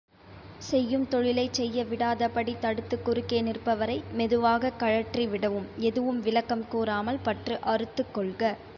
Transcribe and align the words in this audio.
செய்யும் 0.61 1.07
தொழிலைச் 1.07 1.53
செய்யவிடாதபடி 1.53 2.53
தடுத்துக் 2.59 3.05
குறுக்கே 3.05 3.41
நிற்பவரை 3.41 3.97
மெதுவாகக் 4.13 4.79
கழற்றிவிடவும் 4.79 5.69
எதுவும் 5.83 6.21
விளக்கம் 6.21 6.67
கூறாமல் 6.67 7.23
பற்று 7.23 7.57
அறுத்துக் 7.67 8.13
கொள்க. 8.13 8.41